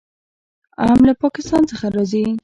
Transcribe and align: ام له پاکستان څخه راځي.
ام 0.87 0.99
له 1.07 1.13
پاکستان 1.23 1.61
څخه 1.71 1.85
راځي. 1.95 2.25